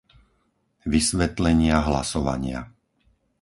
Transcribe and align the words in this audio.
Vysvetlenia 0.93 1.77
hlasovania 1.87 2.59